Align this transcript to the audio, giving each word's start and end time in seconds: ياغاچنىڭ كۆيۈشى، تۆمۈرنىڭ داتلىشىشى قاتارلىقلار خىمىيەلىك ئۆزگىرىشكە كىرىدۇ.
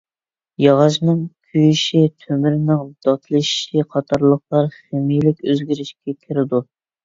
ياغاچنىڭ 0.61 1.19
كۆيۈشى، 1.49 2.01
تۆمۈرنىڭ 2.23 2.81
داتلىشىشى 3.09 3.87
قاتارلىقلار 3.95 4.73
خىمىيەلىك 4.81 5.49
ئۆزگىرىشكە 5.49 6.21
كىرىدۇ. 6.21 6.67